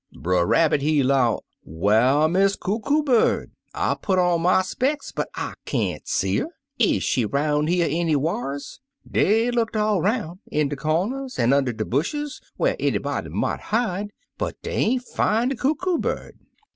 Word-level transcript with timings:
"Brer 0.19 0.47
Rabbit 0.47 0.81
he 0.81 1.03
'low, 1.03 1.41
'Whar 1.63 2.27
Miss 2.27 2.55
Coo 2.55 2.79
Coo 2.79 3.03
Bird? 3.03 3.51
I 3.75 3.93
put 4.01 4.17
on 4.17 4.41
my 4.41 4.63
specks, 4.63 5.11
but 5.11 5.29
I 5.35 5.53
can't 5.65 6.07
see 6.07 6.41
'er. 6.41 6.47
Is 6.79 7.03
she 7.03 7.23
'roun' 7.23 7.67
here 7.67 7.87
any 7.87 8.15
whar's?' 8.15 8.79
Dey 9.07 9.51
looked 9.51 9.75
all 9.75 10.01
'roun', 10.01 10.39
in 10.51 10.69
de 10.69 10.75
comers, 10.75 11.37
an' 11.37 11.53
under 11.53 11.71
de 11.71 11.85
bushes 11.85 12.41
whar 12.57 12.75
anybody 12.79 13.29
mought 13.29 13.59
hide, 13.59 14.07
but 14.39 14.59
dey 14.63 14.71
ain't 14.73 15.03
fin' 15.03 15.49
de 15.49 15.55
Coo 15.55 15.75
Coo 15.75 15.99
Bird. 15.99 16.35